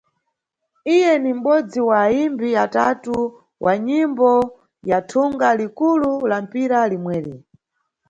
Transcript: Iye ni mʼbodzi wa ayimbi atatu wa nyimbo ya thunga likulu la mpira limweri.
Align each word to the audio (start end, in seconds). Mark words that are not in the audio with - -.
Iye 0.95 1.11
ni 1.23 1.31
mʼbodzi 1.37 1.79
wa 1.89 1.97
ayimbi 2.05 2.49
atatu 2.65 3.13
wa 3.63 3.73
nyimbo 3.87 4.29
ya 4.89 4.99
thunga 5.09 5.49
likulu 5.59 6.11
la 6.29 6.37
mpira 6.45 6.79
limweri. 6.91 7.35